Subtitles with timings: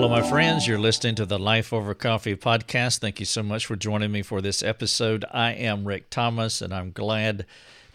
[0.00, 0.66] Hello, my friends.
[0.66, 3.00] You're listening to the Life Over Coffee podcast.
[3.00, 5.26] Thank you so much for joining me for this episode.
[5.30, 7.44] I am Rick Thomas, and I'm glad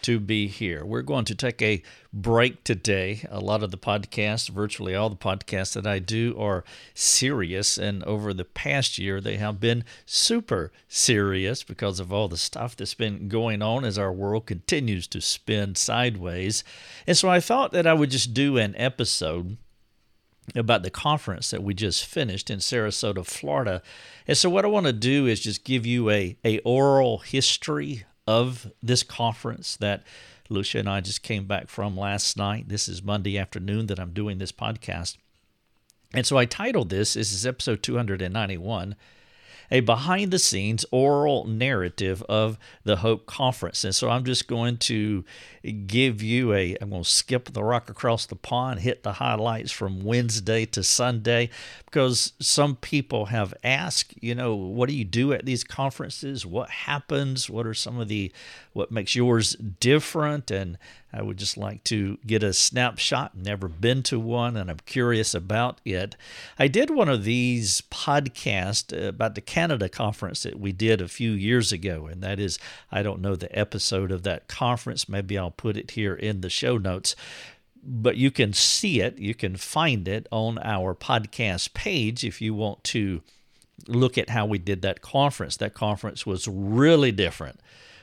[0.03, 0.85] to be here.
[0.85, 1.81] We're going to take a
[2.13, 3.25] break today.
[3.31, 8.03] A lot of the podcasts, virtually all the podcasts that I do, are serious, and
[8.03, 12.93] over the past year, they have been super serious because of all the stuff that's
[12.93, 16.63] been going on as our world continues to spin sideways.
[17.07, 19.57] And so I thought that I would just do an episode
[20.53, 23.81] about the conference that we just finished in Sarasota, Florida.
[24.27, 28.03] And so what I want to do is just give you a, a oral history
[28.27, 30.03] of this conference that
[30.49, 32.69] Lucia and I just came back from last night.
[32.69, 35.17] This is Monday afternoon that I'm doing this podcast.
[36.13, 38.95] And so I titled this, this is episode 291,
[39.71, 43.83] a behind the scenes oral narrative of the Hope Conference.
[43.83, 45.23] And so I'm just going to
[45.87, 49.71] give you a, I'm going to skip the rock across the pond, hit the highlights
[49.71, 51.49] from Wednesday to Sunday,
[51.85, 56.45] because some people have asked, you know, what do you do at these conferences?
[56.45, 57.49] What happens?
[57.49, 58.31] What are some of the,
[58.73, 60.51] what makes yours different?
[60.51, 60.77] And
[61.15, 63.37] I would just like to get a snapshot.
[63.37, 66.17] Never been to one, and I'm curious about it.
[66.59, 71.31] I did one of these podcasts about the Canada conference that we did a few
[71.31, 72.59] years ago, and that is,
[72.91, 75.07] I don't know the episode of that conference.
[75.07, 77.15] Maybe I'll put it here in the show notes.
[77.81, 82.53] But you can see it, you can find it on our podcast page if you
[82.53, 83.21] want to
[83.87, 85.55] look at how we did that conference.
[85.57, 87.59] That conference was really different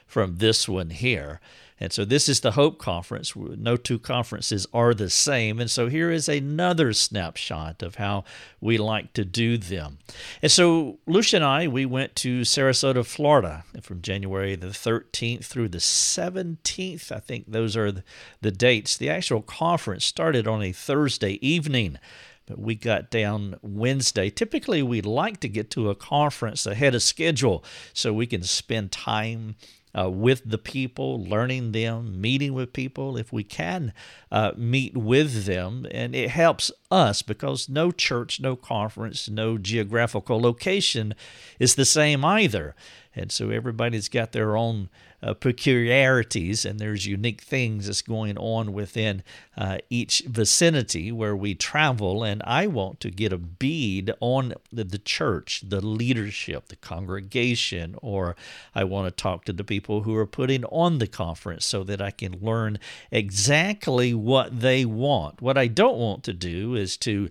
[0.06, 1.40] from this one here.
[1.82, 3.34] And so this is the Hope Conference.
[3.34, 5.58] No two conferences are the same.
[5.58, 8.22] And so here is another snapshot of how
[8.60, 9.98] we like to do them.
[10.42, 15.70] And so Lucia and I, we went to Sarasota, Florida from January the 13th through
[15.70, 17.10] the 17th.
[17.10, 18.96] I think those are the dates.
[18.96, 21.98] The actual conference started on a Thursday evening
[22.44, 24.28] but we got down Wednesday.
[24.28, 27.64] Typically, we like to get to a conference ahead of schedule
[27.94, 29.54] so we can spend time
[29.98, 33.92] uh, with the people, learning them, meeting with people if we can
[34.30, 35.86] uh, meet with them.
[35.90, 41.14] And it helps us because no church, no conference, no geographical location
[41.58, 42.74] is the same either.
[43.14, 44.88] And so everybody's got their own
[45.22, 49.22] uh, peculiarities and there's unique things that's going on within
[49.56, 52.24] uh, each vicinity where we travel.
[52.24, 57.94] And I want to get a bead on the, the church, the leadership, the congregation,
[58.02, 58.34] or
[58.74, 62.02] I want to talk to the people who are putting on the conference so that
[62.02, 62.78] I can learn
[63.10, 65.40] exactly what they want.
[65.40, 67.28] What I don't want to do is to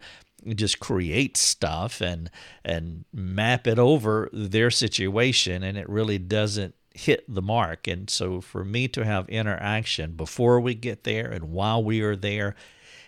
[0.55, 2.29] just create stuff and
[2.63, 7.87] and map it over their situation and it really doesn't hit the mark.
[7.87, 12.15] And so for me to have interaction before we get there and while we are
[12.15, 12.55] there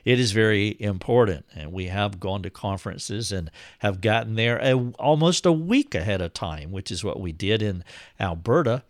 [0.05, 1.45] it is very important.
[1.55, 3.49] And we have gone to conferences and
[3.79, 7.61] have gotten there a, almost a week ahead of time which is what we did
[7.61, 7.83] in
[8.19, 8.83] Alberta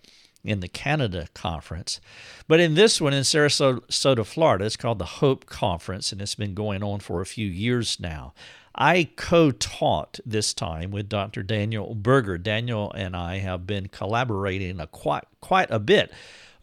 [0.44, 2.02] in the Canada conference.
[2.48, 6.54] But in this one in Sarasota, Florida, it's called the Hope Conference, and it's been
[6.54, 8.34] going on for a few years now.
[8.76, 11.44] I co taught this time with Dr.
[11.44, 12.38] Daniel Berger.
[12.38, 16.12] Daniel and I have been collaborating a quite, quite a bit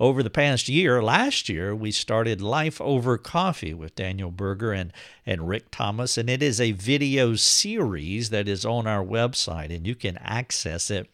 [0.00, 1.00] over the past year.
[1.02, 4.92] Last year, we started Life Over Coffee with Daniel Berger and,
[5.24, 9.86] and Rick Thomas, and it is a video series that is on our website, and
[9.86, 11.08] you can access it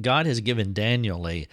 [0.00, 1.46] God has given Daniel a,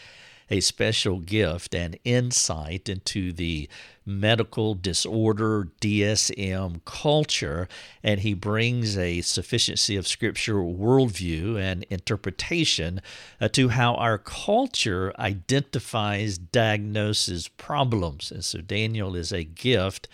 [0.49, 3.69] a special gift and insight into the
[4.09, 7.67] medical disorder DSM culture,
[8.03, 13.01] and he brings a sufficiency of scripture worldview and interpretation
[13.39, 18.31] uh, to how our culture identifies, diagnoses problems.
[18.31, 20.07] And so Daniel is a gift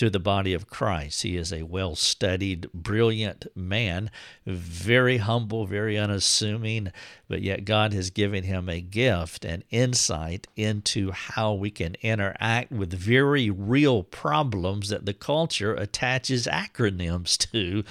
[0.00, 1.24] to the body of Christ.
[1.24, 4.10] He is a well studied, brilliant man,
[4.46, 6.90] very humble, very unassuming,
[7.28, 12.72] but yet God has given him a gift and insight into how we can interact
[12.72, 17.84] with very real problems that the culture attaches acronyms to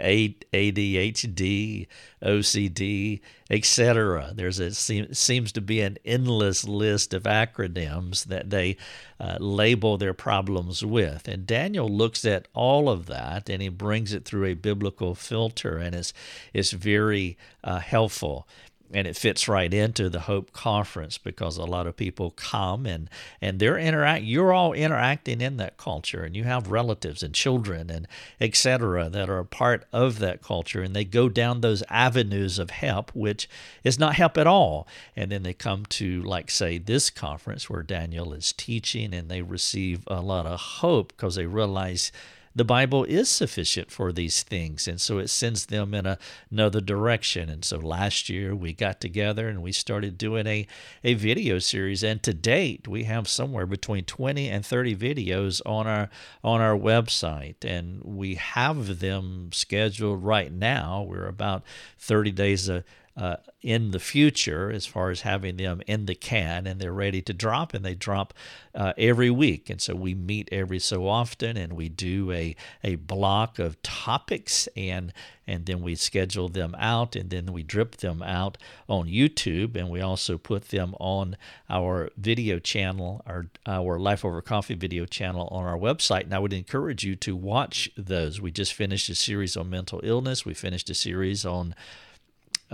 [0.00, 1.86] ADHD,
[2.22, 3.20] OCD,
[3.50, 4.32] etc.
[4.34, 8.76] There's a seems to be an endless list of acronyms that they
[9.20, 11.28] uh, label their problems with.
[11.28, 15.76] And Daniel looks at all of that and he brings it through a biblical filter,
[15.76, 16.12] and it's
[16.52, 18.48] it's very uh, helpful
[18.92, 23.08] and it fits right into the hope conference because a lot of people come and
[23.40, 27.90] and they're interact you're all interacting in that culture and you have relatives and children
[27.90, 28.06] and
[28.40, 32.70] etc that are a part of that culture and they go down those avenues of
[32.70, 33.48] help which
[33.82, 34.86] is not help at all.
[35.16, 39.42] And then they come to like say this conference where Daniel is teaching and they
[39.42, 42.12] receive a lot of hope because they realize
[42.56, 44.86] the Bible is sufficient for these things.
[44.86, 46.18] And so it sends them in a,
[46.50, 47.48] another direction.
[47.48, 50.66] And so last year we got together and we started doing a,
[51.02, 52.04] a video series.
[52.04, 56.10] And to date, we have somewhere between 20 and 30 videos on our
[56.44, 57.64] on our website.
[57.64, 61.02] And we have them scheduled right now.
[61.02, 61.64] We're about
[61.98, 62.84] 30 days a
[63.16, 67.22] uh, in the future as far as having them in the can and they're ready
[67.22, 68.34] to drop and they drop
[68.74, 69.70] uh, every week.
[69.70, 74.68] And so we meet every so often and we do a, a block of topics
[74.76, 75.12] and
[75.46, 78.56] and then we schedule them out and then we drip them out
[78.88, 79.76] on YouTube.
[79.76, 81.36] And we also put them on
[81.68, 86.24] our video channel our our life over coffee video channel on our website.
[86.24, 88.40] And I would encourage you to watch those.
[88.40, 90.44] We just finished a series on mental illness.
[90.44, 91.74] We finished a series on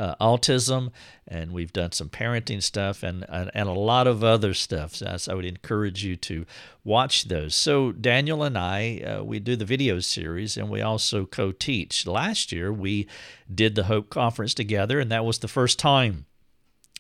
[0.01, 0.91] uh, autism,
[1.29, 4.95] and we've done some parenting stuff and, and, and a lot of other stuff.
[4.95, 6.47] So I would encourage you to
[6.83, 7.55] watch those.
[7.55, 12.07] So Daniel and I, uh, we do the video series, and we also co-teach.
[12.07, 13.07] Last year we
[13.55, 16.25] did the Hope Conference together, and that was the first time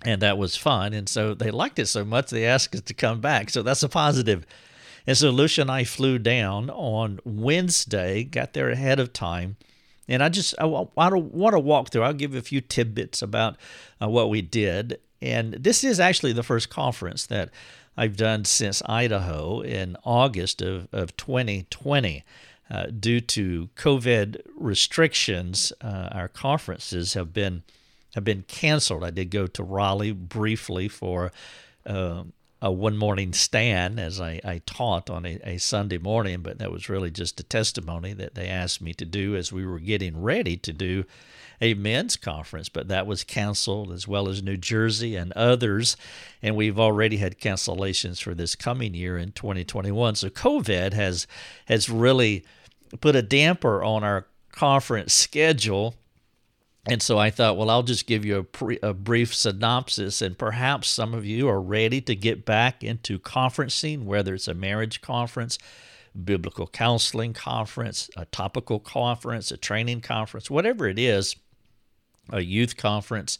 [0.02, 0.94] and that was fun.
[0.94, 3.50] And so they liked it so much they asked us to come back.
[3.50, 4.46] So that's a positive.
[5.06, 9.56] And so Lucia and I flew down on Wednesday, got there ahead of time,
[10.10, 12.02] and I just I, I want to walk through.
[12.02, 13.56] I'll give you a few tidbits about
[14.02, 15.00] uh, what we did.
[15.22, 17.50] And this is actually the first conference that
[17.96, 22.24] I've done since Idaho in August of, of 2020.
[22.70, 27.62] Uh, due to COVID restrictions, uh, our conferences have been
[28.14, 29.04] have been canceled.
[29.04, 31.32] I did go to Raleigh briefly for
[31.86, 32.24] uh,
[32.62, 36.70] a one morning stand as I, I taught on a, a, Sunday morning, but that
[36.70, 40.20] was really just a testimony that they asked me to do as we were getting
[40.20, 41.04] ready to do
[41.60, 42.68] a men's conference.
[42.68, 45.96] But that was canceled, as well as New Jersey and others.
[46.42, 50.16] And we've already had cancellations for this coming year in 2021.
[50.16, 51.26] So COVID has
[51.66, 52.44] has really
[53.00, 55.94] put a damper on our conference schedule
[56.86, 60.38] and so I thought, well, I'll just give you a, pre, a, brief synopsis, and
[60.38, 65.02] perhaps some of you are ready to get back into conferencing, whether it's a marriage
[65.02, 65.58] conference,
[66.24, 71.36] biblical counseling conference, a topical conference, a training conference, whatever it is,
[72.30, 73.38] a youth conference.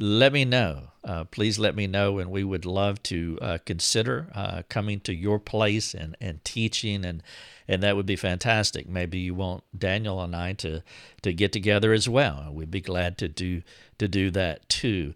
[0.00, 0.90] Let me know.
[1.02, 5.12] Uh, please let me know, and we would love to uh, consider uh, coming to
[5.12, 7.22] your place and, and teaching and
[7.66, 8.88] and that would be fantastic.
[8.88, 10.82] Maybe you want Daniel and I to
[11.22, 12.48] to get together as well.
[12.52, 13.62] We'd be glad to do
[13.98, 15.14] to do that too.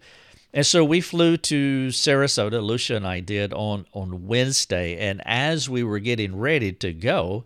[0.53, 2.61] And so we flew to Sarasota.
[2.61, 7.45] Lucia and I did on on Wednesday, and as we were getting ready to go.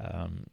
[0.00, 0.46] Um,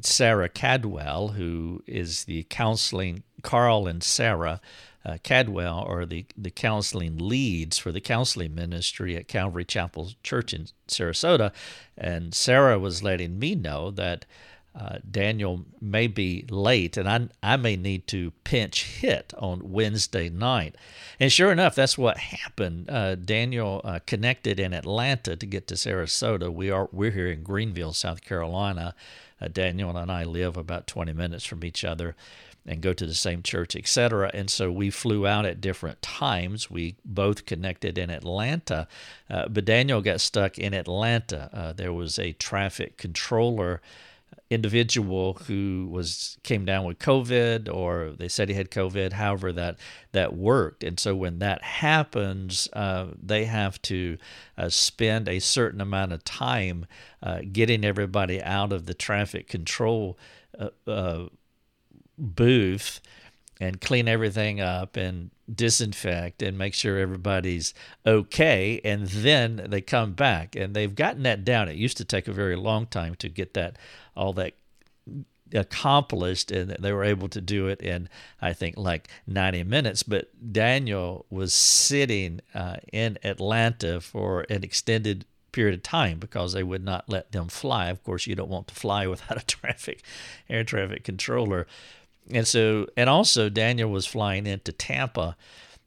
[0.00, 4.60] Sarah Cadwell, who is the counseling, Carl and Sarah
[5.04, 10.54] uh, Cadwell are the, the counseling leads for the counseling ministry at Calvary Chapel Church
[10.54, 11.52] in Sarasota.
[11.96, 14.24] And Sarah was letting me know that
[14.74, 20.28] uh, Daniel may be late and I, I may need to pinch hit on Wednesday
[20.28, 20.74] night.
[21.20, 22.90] And sure enough, that's what happened.
[22.90, 26.52] Uh, Daniel uh, connected in Atlanta to get to Sarasota.
[26.52, 28.96] We are, we're here in Greenville, South Carolina.
[29.40, 32.16] Uh, Daniel and I live about 20 minutes from each other
[32.66, 34.30] and go to the same church, etc.
[34.32, 36.70] And so we flew out at different times.
[36.70, 38.88] We both connected in Atlanta,
[39.28, 41.50] uh, but Daniel got stuck in Atlanta.
[41.52, 43.80] Uh, there was a traffic controller
[44.50, 49.12] individual who was came down with COVID, or they said he had COVID.
[49.12, 49.78] However, that
[50.12, 54.18] that worked, and so when that happens, uh, they have to
[54.56, 56.86] uh, spend a certain amount of time
[57.22, 60.18] uh, getting everybody out of the traffic control
[60.58, 61.24] uh, uh,
[62.18, 63.00] booth
[63.60, 67.74] and clean everything up and disinfect and make sure everybody's
[68.06, 70.56] okay and then they come back.
[70.56, 71.68] And they've gotten that down.
[71.68, 73.78] It used to take a very long time to get that
[74.16, 74.54] all that
[75.52, 78.08] accomplished and they were able to do it in
[78.40, 80.02] i think like 90 minutes.
[80.02, 86.64] But daniel was sitting uh, in atlanta for an extended period of time because they
[86.64, 87.86] would not let them fly.
[87.88, 90.02] Of course you don't want to fly without a traffic
[90.48, 91.66] air traffic controller
[92.30, 95.36] and so, and also Daniel was flying into Tampa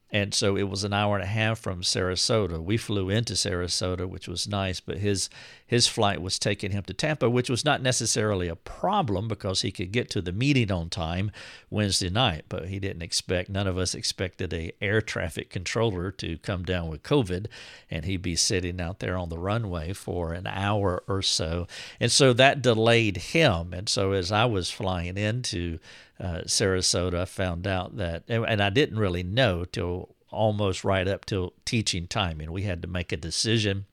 [0.10, 2.64] and so it was an hour and a half from Sarasota.
[2.64, 5.30] We flew into Sarasota, which was nice, but his
[5.66, 9.72] his flight was taking him to Tampa, which was not necessarily a problem because he
[9.72, 11.30] could get to the meeting on time
[11.70, 12.46] Wednesday night.
[12.48, 16.88] But he didn't expect none of us expected a air traffic controller to come down
[16.88, 17.48] with COVID,
[17.92, 21.68] and he'd be sitting out there on the runway for an hour or so,
[22.00, 23.74] and so that delayed him.
[23.74, 25.80] And so as I was flying into
[26.20, 31.54] uh, Sarasota, found out that, and I didn't really know till almost right up till
[31.66, 33.86] teaching time, and we had to make a decision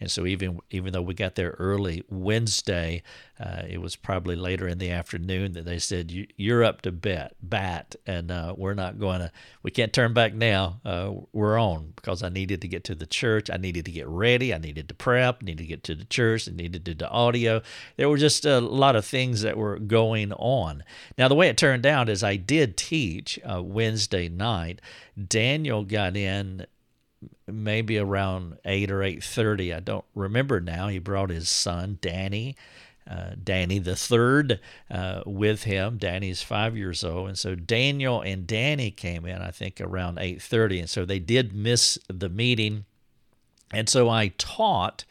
[0.00, 3.02] And so even even though we got there early Wednesday,
[3.38, 7.34] uh, it was probably later in the afternoon that they said you're up to bet
[7.42, 9.32] bat, and uh, we're not going to.
[9.62, 10.80] We can't turn back now.
[10.84, 13.50] Uh, we're on because I needed to get to the church.
[13.50, 14.54] I needed to get ready.
[14.54, 15.42] I needed to prep.
[15.42, 16.48] Needed to get to the church.
[16.48, 17.62] I needed to do the audio.
[17.96, 20.84] There were just a lot of things that were going on.
[21.18, 24.80] Now the way it turned out is I did teach uh, Wednesday night.
[25.28, 26.66] Daniel got in
[27.46, 30.88] maybe around 8 or 8.30 i don't remember now.
[30.88, 32.56] He brought his son danny
[33.08, 35.98] uh, danny the third uh, with him.
[35.98, 37.28] Danny's five years old.
[37.28, 41.52] And so daniel and danny came in i think around 8.30 and so they did
[41.52, 42.84] miss the meeting.
[43.70, 45.04] And so i taught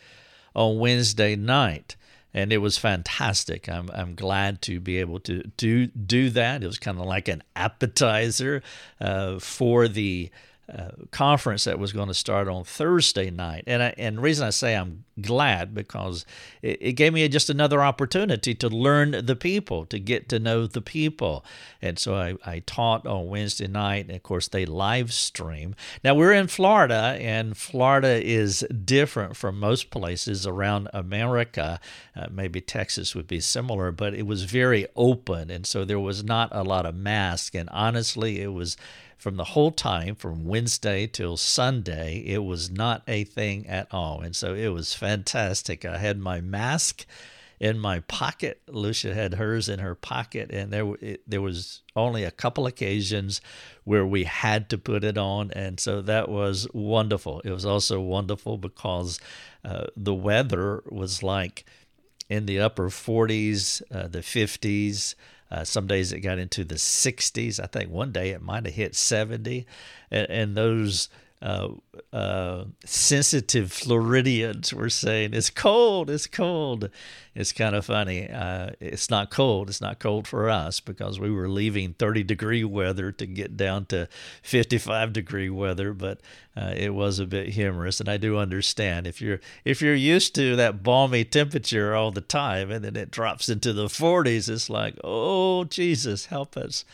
[0.55, 1.95] on wednesday night
[2.33, 3.69] and it was fantastic.
[3.69, 6.63] I'm, I'm glad to be able to do do that.
[6.63, 8.63] It was kind of like an appetizer
[8.99, 10.31] uh, for the
[10.71, 13.65] uh, conference that was going to start on Thursday night.
[13.67, 16.25] And I, and the reason I say I'm glad because
[16.61, 20.65] it, it, gave me just another opportunity to learn the people, to get to know
[20.65, 21.43] the people.
[21.81, 25.75] And so I, I taught on Wednesday night, and of course they live stream.
[26.01, 31.81] Now we're in Florida, and Florida is different from most places around America.
[32.15, 36.23] Uh, maybe Texas would be similar, but it was very open, and so there was
[36.23, 37.53] not a lot of masks.
[37.53, 38.77] And honestly, it was
[39.23, 44.19] from the whole time from Wednesday till Sunday, it was not a thing at all.
[44.19, 45.85] And so it was fantastic.
[45.85, 47.05] I had my mask
[47.57, 48.59] in my pocket.
[48.67, 53.39] Lucia had hers in her pocket, and there it, there was only a couple occasions
[53.85, 57.39] where we had to put it on, and so that was wonderful.
[57.45, 59.21] It was also wonderful because
[59.63, 61.63] uh, the weather was like
[62.27, 65.15] in the upper 40s, uh, the 50s.
[65.53, 67.59] Uh, some days it got into the 60s.
[67.59, 69.67] I think one day it might have hit 70.
[70.09, 71.09] And, and those
[71.43, 71.67] uh,
[72.13, 76.89] uh, sensitive Floridians were saying, It's cold, it's cold.
[77.35, 78.29] It's kind of funny.
[78.29, 79.67] Uh, it's not cold.
[79.67, 83.87] It's not cold for us because we were leaving 30 degree weather to get down
[83.87, 84.07] to
[84.41, 86.21] 55 degree weather, but
[86.55, 87.99] uh, it was a bit humorous.
[87.99, 92.21] And I do understand if you're if you're used to that balmy temperature all the
[92.21, 96.85] time and then it drops into the 40s, it's like, oh Jesus, help us.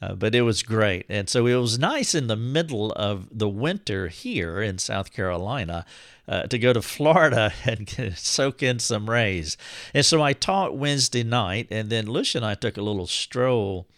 [0.00, 1.04] Uh, but it was great.
[1.08, 5.84] And so it was nice in the middle of the winter here in South Carolina
[6.28, 9.56] uh, to go to Florida and soak in some rays.
[9.92, 13.88] And so I taught Wednesday night, and then Lucia and I took a little stroll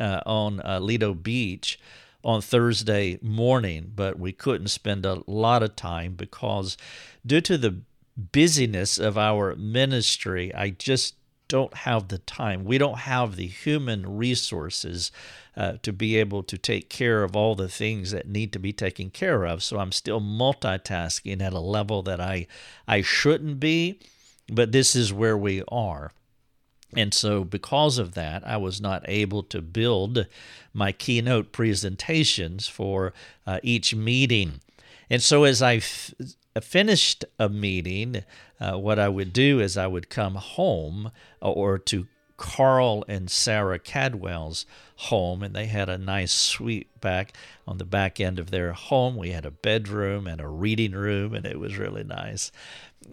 [0.00, 1.78] uh, on uh, Lido Beach
[2.24, 6.76] on Thursday morning, but we couldn't spend a lot of time because
[7.24, 7.82] due to the
[8.16, 11.14] busyness of our ministry, I just
[11.48, 12.64] don't have the time.
[12.64, 15.12] We don't have the human resources
[15.56, 18.72] uh, to be able to take care of all the things that need to be
[18.72, 19.62] taken care of.
[19.62, 22.46] So I'm still multitasking at a level that I
[22.86, 24.00] I shouldn't be,
[24.48, 26.12] but this is where we are.
[26.94, 30.26] And so, because of that, I was not able to build
[30.72, 33.12] my keynote presentations for
[33.46, 34.60] uh, each meeting.
[35.10, 36.14] And so, as I f-
[36.60, 38.24] finished a meeting,
[38.60, 41.10] uh, what I would do is I would come home
[41.42, 44.66] uh, or to Carl and Sarah Cadwell's
[44.96, 47.34] home, and they had a nice suite back
[47.66, 49.16] on the back end of their home.
[49.16, 52.50] We had a bedroom and a reading room, and it was really nice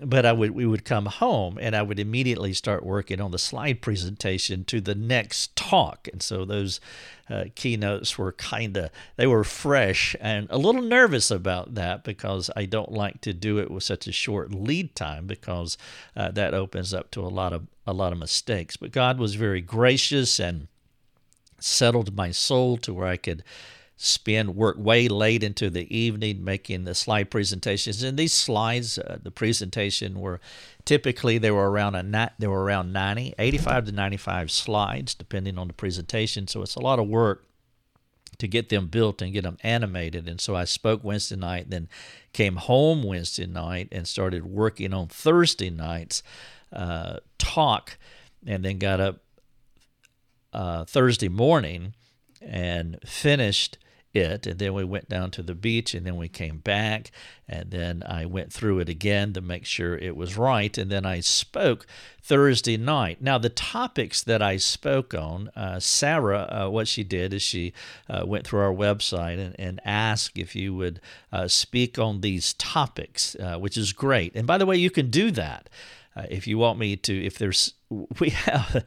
[0.02, 3.38] but I would we would come home and I would immediately start working on the
[3.38, 6.80] slide presentation to the next talk, and so those
[7.30, 12.50] uh, keynotes were kind of they were fresh and a little nervous about that because
[12.56, 15.78] I don't like to do it with such a short lead time because
[16.16, 18.78] uh, that opens up to a lot of a lot of mistakes.
[18.78, 20.68] But God was very gracious and
[21.60, 23.44] settled my soul to where I could
[23.96, 28.04] spend work way late into the evening making the slide presentations.
[28.04, 30.42] And these slides, uh, the presentation were
[30.84, 35.68] typically they were around a they were around 90, 85 to 95 slides depending on
[35.68, 36.48] the presentation.
[36.48, 37.46] So it's a lot of work
[38.40, 40.28] to get them built and get them animated.
[40.28, 41.88] And so I spoke Wednesday night, then
[42.34, 46.24] came home Wednesday night and started working on Thursday night's
[46.74, 47.98] uh, talk,
[48.46, 49.20] and then got up
[50.52, 51.94] uh, Thursday morning
[52.42, 53.78] and finished
[54.14, 57.12] it and then we went down to the beach and then we came back
[57.48, 61.06] and then I went through it again to make sure it was right and then
[61.06, 61.88] I spoke
[62.22, 63.22] Thursday night.
[63.22, 67.74] Now the topics that I spoke on, uh, Sarah, uh, what she did is she
[68.08, 71.02] uh, went through our website and, and asked if you would
[71.32, 74.36] uh, speak on these topics, uh, which is great.
[74.36, 75.70] And by the way, you can do that
[76.16, 77.26] uh, if you want me to.
[77.26, 77.74] If there's
[78.20, 78.86] we have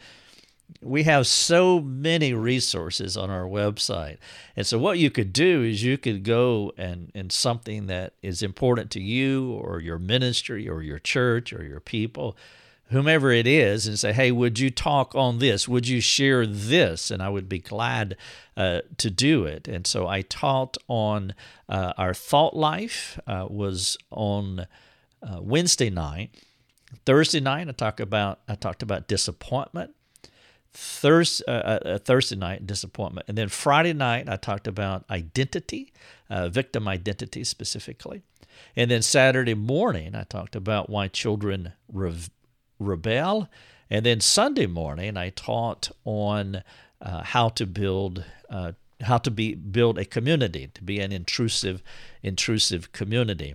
[0.83, 4.19] we have so many resources on our website.
[4.57, 8.43] And so what you could do is you could go and, and something that is
[8.43, 12.37] important to you or your ministry or your church or your people,
[12.91, 15.69] whomever it is, and say, hey, would you talk on this?
[15.69, 17.11] Would you share this?
[17.11, 18.17] And I would be glad
[18.57, 19.69] uh, to do it.
[19.69, 21.35] And so I taught on
[21.69, 24.67] uh, our thought life, uh, was on
[25.23, 26.35] uh, Wednesday night.
[27.05, 29.95] Thursday night, I talked about I talked about disappointment.
[30.73, 33.27] Thursday, uh, uh, uh, Thursday night, disappointment.
[33.29, 35.93] And then Friday night, I talked about identity,
[36.29, 38.23] uh, victim identity specifically.
[38.77, 42.29] And then Saturday morning, I talked about why children re-
[42.79, 43.49] rebel.
[43.89, 46.63] And then Sunday morning, I taught on
[47.01, 48.73] uh, how to build uh,
[49.03, 51.83] how to be build a community to be an intrusive
[52.23, 53.55] intrusive community.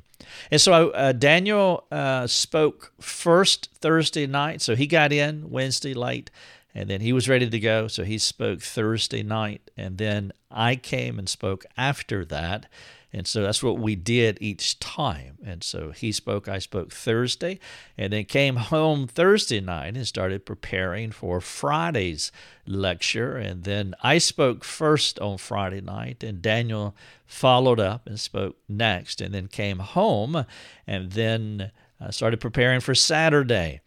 [0.51, 4.61] And so uh, daniel uh, spoke first thursday night.
[4.61, 6.29] So he got in wednesday late
[6.73, 7.87] and then he was ready to go.
[7.87, 9.71] So he spoke Thursday night.
[9.75, 12.67] And then I came and spoke after that.
[13.13, 15.37] And so that's what we did each time.
[15.45, 17.59] And so he spoke, I spoke Thursday,
[17.97, 22.31] and then came home Thursday night and started preparing for Friday's
[22.65, 23.35] lecture.
[23.35, 29.19] And then I spoke first on Friday night, and Daniel followed up and spoke next,
[29.19, 30.45] and then came home
[30.87, 33.81] and then uh, started preparing for Saturday.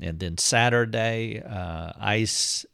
[0.00, 2.26] And then Saturday, uh, I,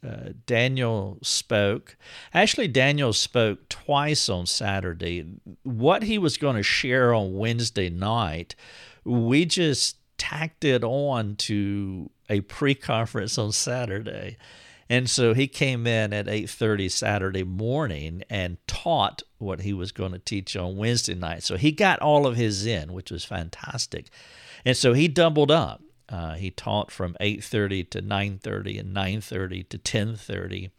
[0.05, 1.95] uh, Daniel spoke.
[2.33, 5.25] Actually, Daniel spoke twice on Saturday.
[5.61, 8.55] What he was going to share on Wednesday night,
[9.03, 14.37] we just tacked it on to a pre-conference on Saturday.
[14.89, 20.11] And so he came in at 8:30 Saturday morning and taught what he was going
[20.11, 21.43] to teach on Wednesday night.
[21.43, 24.09] So he got all of his in, which was fantastic.
[24.65, 25.81] And so he doubled up.
[26.11, 30.71] Uh, he taught from 8:30 to 9:30 and 9:30 to 10:30.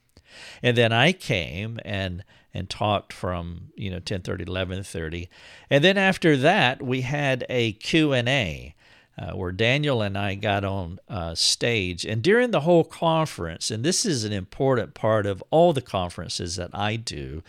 [0.63, 2.25] And then I came and
[2.55, 5.29] and taught from, you know, 10:30 11:30.
[5.71, 8.75] And then after that, we had a Q&A.
[9.19, 12.07] Uh, where Daniel and I got on uh, stage.
[12.07, 16.57] And during the whole conference, and this is an important part of all the conferences
[16.57, 17.43] that I do,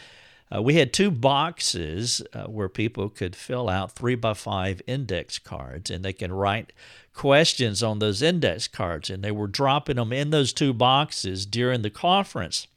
[0.56, 5.40] uh, we had two boxes uh, where people could fill out three by five index
[5.40, 6.72] cards and they can write
[7.14, 11.82] questions on those index cards, and they were dropping them in those two boxes during
[11.82, 12.68] the conference.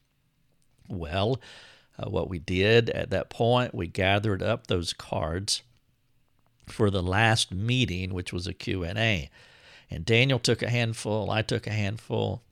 [0.89, 1.41] Well,
[1.99, 5.63] uh, what we did at that point, we gathered up those cards
[6.67, 9.31] for the last meeting, which was a Q&A.
[9.91, 12.43] And Daniel took a handful, I took a handful,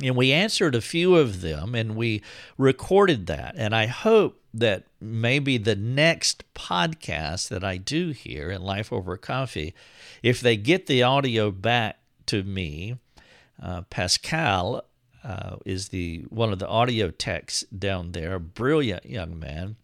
[0.00, 2.22] and we answered a few of them and we
[2.56, 3.54] recorded that.
[3.56, 9.16] And I hope that maybe the next podcast that I do here in Life Over
[9.16, 9.74] Coffee,
[10.22, 12.96] if they get the audio back to me,
[13.62, 14.84] uh, Pascal
[15.24, 19.76] uh, is the one of the audio techs down there, a brilliant young man,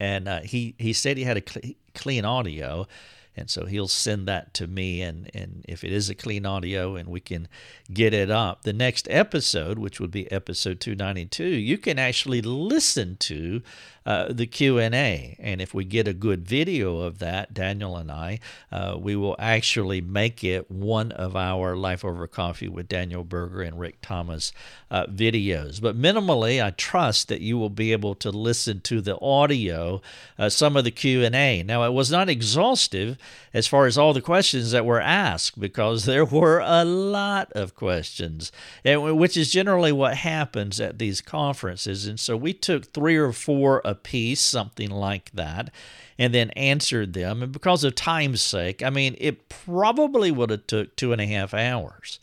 [0.00, 2.86] and uh, he he said he had a cl- clean audio,
[3.36, 6.96] and so he'll send that to me and and if it is a clean audio
[6.96, 7.48] and we can
[7.92, 8.62] get it up.
[8.62, 13.62] The next episode which would be episode 292 you can actually listen to
[14.06, 18.38] uh, the q&a and if we get a good video of that daniel and i
[18.70, 23.62] uh, we will actually make it one of our life over coffee with daniel berger
[23.62, 24.52] and rick thomas
[24.90, 25.80] uh, videos.
[25.80, 30.02] But minimally i trust that you will be able to listen to the audio
[30.38, 33.18] uh, some of the q&a now it was not exhaustive
[33.54, 37.74] as far as all the questions that were asked because there were a lot of
[37.74, 38.52] questions,
[38.84, 42.06] which is generally what happens at these conferences.
[42.06, 45.70] And so we took three or four piece, something like that,
[46.18, 47.42] and then answered them.
[47.42, 51.26] And because of time's sake, I mean, it probably would have took two and a
[51.26, 52.18] half hours.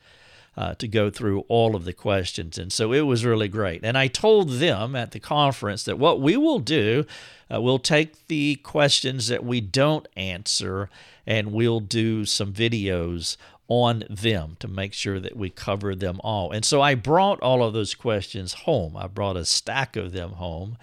[0.58, 2.58] Uh, to go through all of the questions.
[2.58, 3.80] And so it was really great.
[3.82, 7.06] And I told them at the conference that what we will do,
[7.50, 10.90] uh, we'll take the questions that we don't answer
[11.26, 13.38] and we'll do some videos
[13.70, 16.52] on them to make sure that we cover them all.
[16.52, 18.98] And so I brought all of those questions home.
[18.98, 20.78] I brought a stack of them home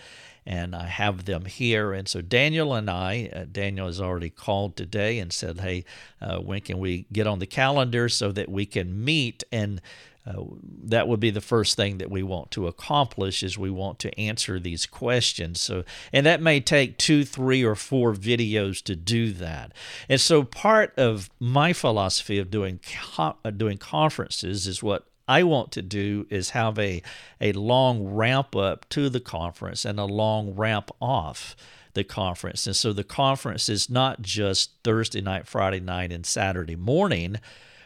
[0.46, 1.92] and I have them here.
[1.92, 5.84] And so Daniel and I, uh, Daniel has already called today and said, hey,
[6.20, 9.42] uh, when can we get on the calendar so that we can meet?
[9.50, 9.80] And
[10.26, 10.42] uh,
[10.84, 14.18] that would be the first thing that we want to accomplish is we want to
[14.18, 15.60] answer these questions.
[15.60, 19.72] So and that may take two three or four videos to do that.
[20.08, 25.42] And so part of my philosophy of doing co- uh, doing conferences is what I
[25.42, 27.02] want to do is have a,
[27.40, 31.56] a long ramp up to the conference and a long ramp off
[31.94, 32.66] the conference.
[32.66, 37.36] And so the conference is not just Thursday night, Friday night, and Saturday morning,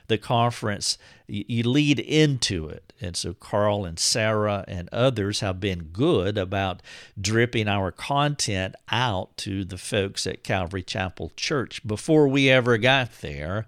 [0.08, 0.98] the conference,
[1.28, 2.92] you lead into it.
[3.00, 6.82] And so Carl and Sarah and others have been good about
[7.18, 13.20] dripping our content out to the folks at Calvary Chapel Church before we ever got
[13.20, 13.66] there.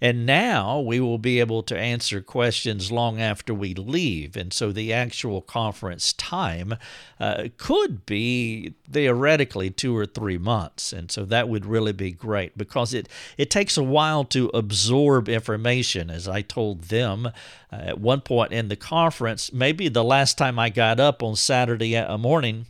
[0.00, 4.36] And now we will be able to answer questions long after we leave.
[4.36, 6.76] And so the actual conference time
[7.18, 10.92] uh, could be theoretically two or three months.
[10.92, 15.28] And so that would really be great because it, it takes a while to absorb
[15.28, 16.10] information.
[16.10, 17.30] As I told them uh,
[17.72, 22.00] at one point in the conference, maybe the last time I got up on Saturday
[22.16, 22.66] morning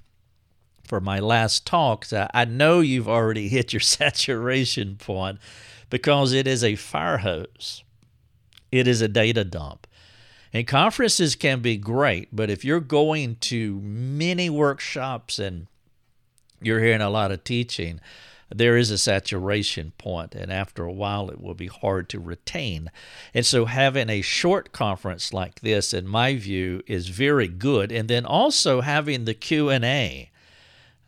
[0.82, 5.38] for my last talk, I know you've already hit your saturation point
[5.90, 7.82] because it is a fire hose.
[8.70, 9.86] It is a data dump.
[10.52, 15.66] And conferences can be great, but if you're going to many workshops and
[16.60, 18.00] you're hearing a lot of teaching,
[18.54, 22.90] there is a saturation point, and after a while, it will be hard to retain.
[23.34, 27.92] And so, having a short conference like this, in my view, is very good.
[27.92, 30.30] And then also having the Q and A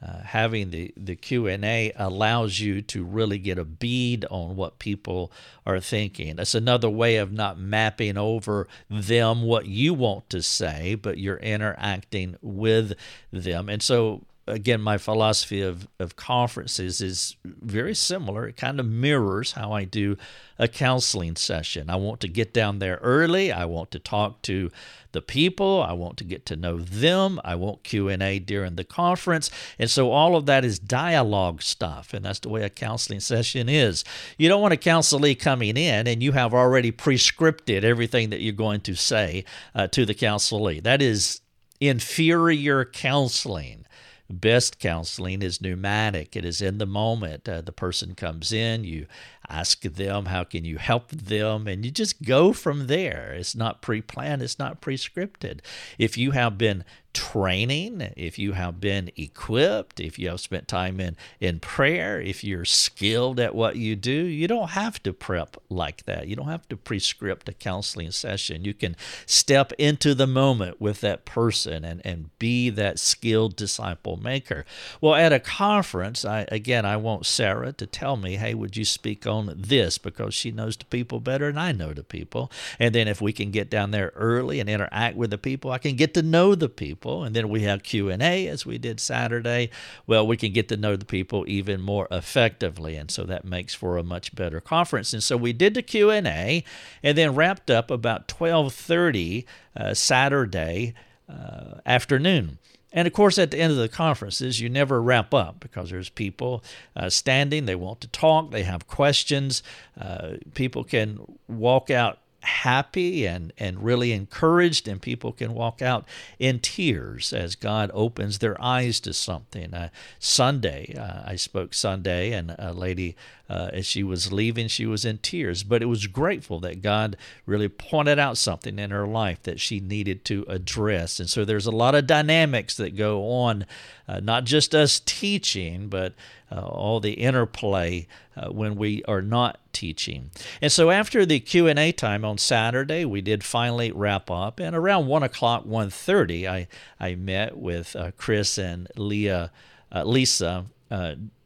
[0.02, 5.30] uh, having the, the q&a allows you to really get a bead on what people
[5.66, 6.38] are thinking.
[6.38, 11.36] It's another way of not mapping over them what you want to say but you're
[11.38, 12.94] interacting with
[13.32, 13.68] them.
[13.68, 18.46] And so again, my philosophy of, of conferences is very similar.
[18.48, 20.16] It kind of mirrors how I do
[20.58, 21.88] a counseling session.
[21.88, 23.50] I want to get down there early.
[23.50, 24.70] I want to talk to
[25.12, 25.82] the people.
[25.82, 27.40] I want to get to know them.
[27.44, 29.50] I want Q&A during the conference.
[29.78, 32.12] And so all of that is dialogue stuff.
[32.12, 34.04] And that's the way a counseling session is.
[34.36, 38.52] You don't want a counselee coming in and you have already prescripted everything that you're
[38.52, 40.82] going to say uh, to the counselee.
[40.82, 41.40] That is
[41.80, 43.86] inferior counseling.
[44.30, 46.36] Best counseling is pneumatic.
[46.36, 47.48] It is in the moment.
[47.48, 49.06] Uh, the person comes in, you
[49.50, 51.66] ask them how can you help them?
[51.66, 53.32] And you just go from there.
[53.32, 55.60] It's not pre-planned it's not prescripted.
[55.98, 61.00] If you have been training if you have been equipped if you have spent time
[61.00, 65.56] in in prayer if you're skilled at what you do you don't have to prep
[65.68, 66.26] like that.
[66.26, 68.64] You don't have to prescript a counseling session.
[68.64, 74.16] You can step into the moment with that person and and be that skilled disciple
[74.16, 74.64] maker.
[75.00, 78.84] Well at a conference i again i want sarah to tell me hey would you
[78.84, 82.50] speak on on this because she knows the people better than I know the people.
[82.78, 85.78] And then if we can get down there early and interact with the people, I
[85.78, 87.24] can get to know the people.
[87.24, 89.70] And then we have Q&A as we did Saturday.
[90.06, 92.96] Well, we can get to know the people even more effectively.
[92.96, 95.12] And so that makes for a much better conference.
[95.12, 96.64] And so we did the Q&A
[97.02, 100.94] and then wrapped up about 1230 uh, Saturday
[101.28, 102.58] uh, afternoon.
[102.92, 106.08] And of course, at the end of the conferences, you never wrap up because there's
[106.08, 106.64] people
[106.96, 109.62] uh, standing, they want to talk, they have questions.
[110.00, 116.06] Uh, people can walk out happy and, and really encouraged, and people can walk out
[116.38, 119.74] in tears as God opens their eyes to something.
[119.74, 123.14] Uh, Sunday, uh, I spoke Sunday, and a lady
[123.50, 125.64] uh, as she was leaving, she was in tears.
[125.64, 129.80] But it was grateful that God really pointed out something in her life that she
[129.80, 131.18] needed to address.
[131.18, 133.66] And so there's a lot of dynamics that go on,
[134.06, 136.14] uh, not just us teaching, but
[136.52, 140.30] uh, all the interplay uh, when we are not teaching.
[140.62, 144.60] And so after the Q&A time on Saturday, we did finally wrap up.
[144.60, 146.68] And around 1 o'clock, 1.30, I,
[147.00, 149.50] I met with uh, Chris and Leah,
[149.90, 150.66] uh, Lisa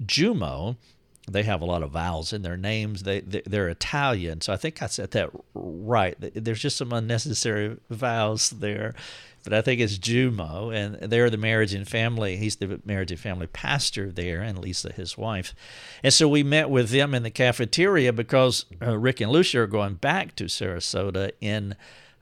[0.04, 0.76] Jumo,
[1.28, 3.02] they have a lot of vowels in their names.
[3.04, 6.16] They, they are Italian, so I think I said that right.
[6.18, 8.94] There's just some unnecessary vowels there,
[9.42, 12.36] but I think it's Jumo, and they're the marriage and family.
[12.36, 15.54] He's the marriage and family pastor there, and Lisa, his wife.
[16.02, 19.66] And so we met with them in the cafeteria because uh, Rick and Lucia are
[19.66, 21.74] going back to Sarasota in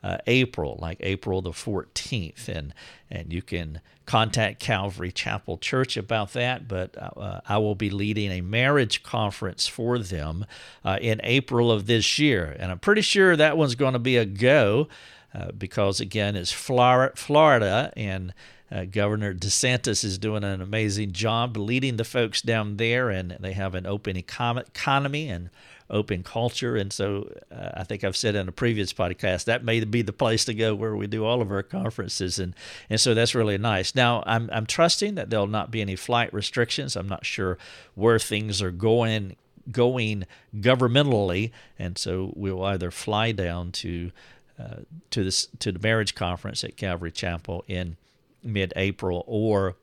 [0.02, 2.74] uh, April, like April the 14th, and
[3.10, 6.66] and you can contact Calvary Chapel Church about that.
[6.66, 10.46] But uh, I will be leading a marriage conference for them
[10.84, 14.16] uh, in April of this year, and I'm pretty sure that one's going to be
[14.16, 14.88] a go
[15.34, 18.34] uh, because again, it's Florida and.
[18.70, 23.52] Uh, Governor DeSantis is doing an amazing job leading the folks down there, and they
[23.52, 25.50] have an open economy and
[25.92, 26.74] open culture.
[26.76, 30.12] And so uh, I think I've said in a previous podcast that may be the
[30.12, 32.38] place to go where we do all of our conferences.
[32.38, 32.54] And,
[32.90, 33.94] and so that's really nice.
[33.94, 36.96] Now, I'm, I'm trusting that there'll not be any flight restrictions.
[36.96, 37.58] I'm not sure
[37.94, 39.36] where things are going
[39.70, 40.26] going
[40.56, 44.10] governmentally, and so we'll either fly down to
[44.58, 47.96] uh, to this to the marriage conference at Calvary Chapel in
[48.42, 49.76] mid-April, or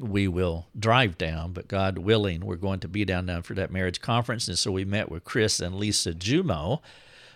[0.00, 3.70] we will drive down, but God willing, we're going to be down there for that
[3.70, 4.48] marriage conference.
[4.48, 6.80] And so we met with Chris and Lisa Jumo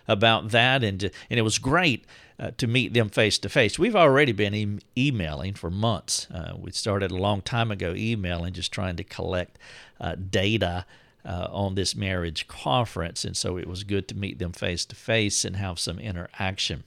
[0.08, 2.04] about that, and and it was great
[2.38, 3.78] uh, to meet them face to face.
[3.78, 6.28] We've already been e- emailing for months.
[6.30, 9.58] Uh, we started a long time ago emailing, just trying to collect
[10.00, 10.86] uh, data.
[11.24, 14.94] Uh, on this marriage conference, and so it was good to meet them face to
[14.94, 16.84] face and have some interaction.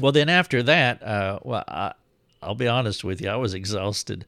[0.00, 1.92] Well, then after that, uh, well, I,
[2.40, 4.24] will be honest with you, I was exhausted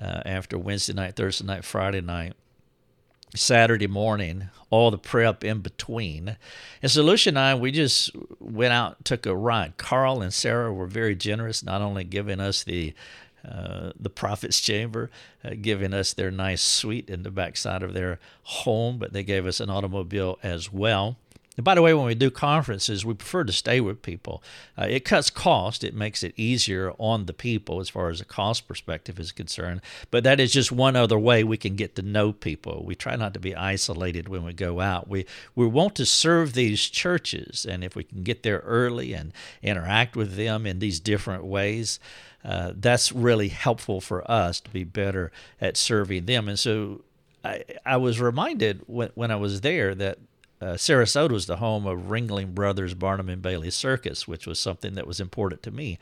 [0.00, 2.34] uh, after Wednesday night, Thursday night, Friday night.
[3.36, 6.36] Saturday morning, all the prep in between.
[6.82, 8.10] And so Lucia and I, we just
[8.40, 9.76] went out, took a ride.
[9.76, 12.92] Carl and Sarah were very generous, not only giving us the
[13.48, 15.10] uh, the prophet's chamber,
[15.42, 19.46] uh, giving us their nice suite in the backside of their home, but they gave
[19.46, 21.16] us an automobile as well.
[21.60, 24.42] And by the way, when we do conferences, we prefer to stay with people.
[24.78, 25.84] Uh, it cuts cost.
[25.84, 29.82] It makes it easier on the people as far as a cost perspective is concerned.
[30.10, 32.82] But that is just one other way we can get to know people.
[32.82, 35.06] We try not to be isolated when we go out.
[35.06, 39.30] We we want to serve these churches, and if we can get there early and
[39.62, 42.00] interact with them in these different ways.
[42.42, 46.48] Uh, that's really helpful for us to be better at serving them.
[46.48, 47.02] And so
[47.44, 50.16] I, I was reminded when, when I was there that
[50.60, 54.94] uh, Sarasota was the home of Ringling Brothers Barnum and Bailey Circus, which was something
[54.94, 55.98] that was important to me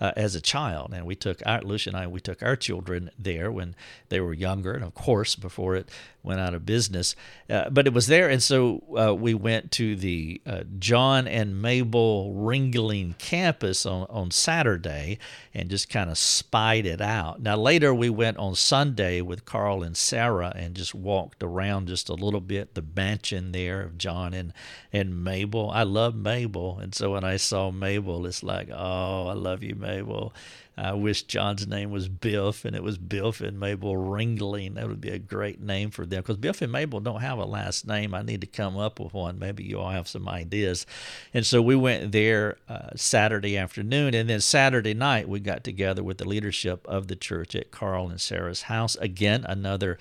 [0.00, 0.92] uh, as a child.
[0.94, 3.74] And we took our Lucia and I we took our children there when
[4.08, 5.90] they were younger, and of course before it
[6.22, 7.14] went out of business.
[7.48, 11.60] Uh, but it was there, and so uh, we went to the uh, John and
[11.60, 15.18] Mabel Ringling campus on on Saturday
[15.52, 17.42] and just kind of spied it out.
[17.42, 22.08] Now later we went on Sunday with Carl and Sarah and just walked around just
[22.08, 24.52] a little bit the mansion there of John and
[24.92, 25.70] and Mabel.
[25.70, 29.74] I love Mabel, and so when I saw Mabel, it's like, oh, I love you,
[29.74, 29.89] Mabel.
[29.90, 30.32] Mabel.
[30.76, 34.74] I wish John's name was Biff and it was Biff and Mabel Ringling.
[34.74, 37.44] That would be a great name for them because Biff and Mabel don't have a
[37.44, 38.14] last name.
[38.14, 39.38] I need to come up with one.
[39.38, 40.86] Maybe you all have some ideas.
[41.34, 44.14] And so we went there uh, Saturday afternoon.
[44.14, 48.08] And then Saturday night, we got together with the leadership of the church at Carl
[48.08, 48.96] and Sarah's house.
[48.96, 49.98] Again, another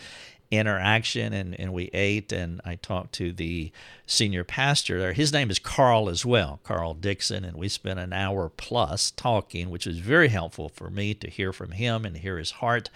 [0.51, 3.71] interaction and, and we ate and I talked to the
[4.07, 5.13] senior pastor there.
[5.13, 9.69] His name is Carl as well, Carl Dixon, and we spent an hour plus talking,
[9.69, 12.89] which was very helpful for me to hear from him and hear his heart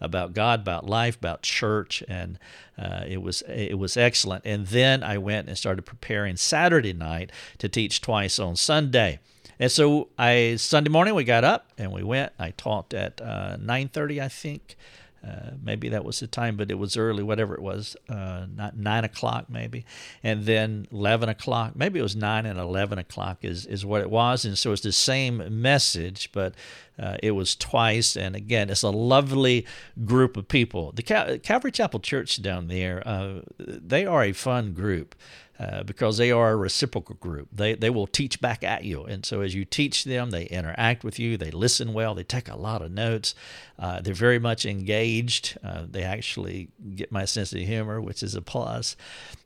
[0.00, 2.38] about God, about life, about church, and
[2.78, 4.44] uh, it was it was excellent.
[4.44, 9.20] And then I went and started preparing Saturday night to teach twice on Sunday.
[9.58, 12.32] And so I Sunday morning we got up and we went.
[12.38, 14.76] I taught at uh, 9:30, I think.
[15.24, 18.76] Uh, maybe that was the time, but it was early, whatever it was, uh, not
[18.76, 19.84] nine o'clock maybe,
[20.22, 21.74] and then eleven o'clock.
[21.74, 24.82] Maybe it was nine and eleven o'clock is is what it was, and so it's
[24.82, 26.54] the same message, but
[26.98, 28.16] uh, it was twice.
[28.16, 29.66] And again, it's a lovely
[30.04, 30.92] group of people.
[30.92, 35.14] The Cal- Calvary Chapel Church down there, uh, they are a fun group.
[35.56, 37.46] Uh, because they are a reciprocal group.
[37.52, 39.04] They, they will teach back at you.
[39.04, 42.48] And so as you teach them, they interact with you, they listen well, they take
[42.48, 43.36] a lot of notes.
[43.78, 45.56] Uh, they're very much engaged.
[45.62, 48.96] Uh, they actually get my sense of humor, which is a plus.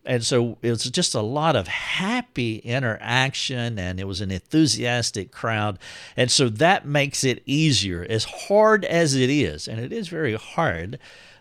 [0.07, 5.31] And so it was just a lot of happy interaction, and it was an enthusiastic
[5.31, 5.79] crowd.
[6.16, 9.68] And so that makes it easier, as hard as it is.
[9.68, 10.99] And it is very hard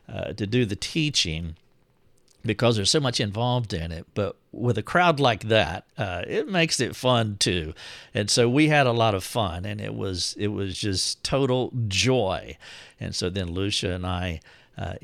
[0.09, 1.55] uh, to do the teaching
[2.47, 4.07] because there's so much involved in it.
[4.15, 7.73] But with a crowd like that, uh, it makes it fun too.
[8.13, 11.71] And so we had a lot of fun, and it was it was just total
[11.87, 12.57] joy.
[12.99, 14.39] And so then Lucia and I,
[14.77, 14.95] uh,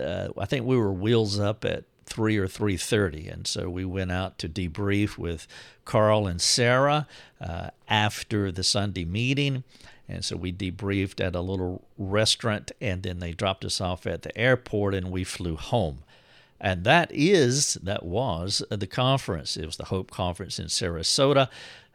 [0.00, 3.84] uh, I think we were wheels up at three or three thirty, and so we
[3.84, 5.46] went out to debrief with
[5.84, 7.06] Carl and Sarah
[7.40, 9.62] uh, after the Sunday meeting.
[10.10, 14.22] And so we debriefed at a little restaurant, and then they dropped us off at
[14.22, 15.98] the airport, and we flew home.
[16.60, 19.56] And that is, that was the conference.
[19.56, 21.48] It was the Hope Conference in Sarasota.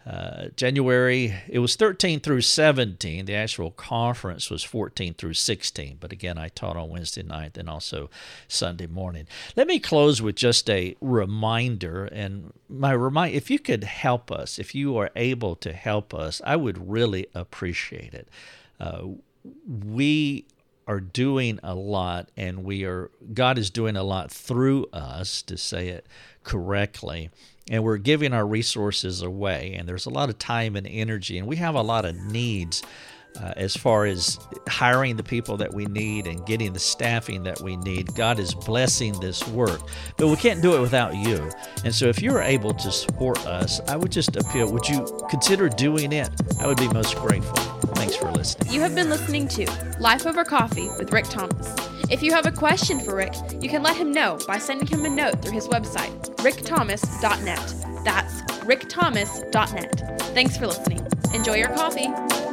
[0.05, 3.25] Uh, January, it was 13 through 17.
[3.25, 5.97] The actual conference was 14 through 16.
[5.99, 8.09] But again, I taught on Wednesday night and also
[8.47, 9.27] Sunday morning.
[9.55, 12.05] Let me close with just a reminder.
[12.05, 16.41] And my remind, if you could help us, if you are able to help us,
[16.45, 18.27] I would really appreciate it.
[18.81, 19.03] Uh,
[19.65, 20.45] we
[20.87, 25.57] are doing a lot and we are God is doing a lot through us to
[25.57, 26.07] say it
[26.43, 27.29] correctly.
[27.69, 31.47] And we're giving our resources away and there's a lot of time and energy and
[31.47, 32.83] we have a lot of needs
[33.41, 37.61] uh, as far as hiring the people that we need and getting the staffing that
[37.61, 38.13] we need.
[38.15, 39.81] God is blessing this work,
[40.17, 41.49] but we can't do it without you.
[41.83, 45.69] And so, if you're able to support us, I would just appeal would you consider
[45.69, 46.29] doing it?
[46.59, 47.55] I would be most grateful.
[47.95, 48.73] Thanks for listening.
[48.73, 49.65] You have been listening to
[49.99, 51.75] Life Over Coffee with Rick Thomas.
[52.09, 55.05] If you have a question for Rick, you can let him know by sending him
[55.05, 58.03] a note through his website, rickthomas.net.
[58.03, 60.21] That's rickthomas.net.
[60.33, 61.07] Thanks for listening.
[61.33, 62.52] Enjoy your coffee.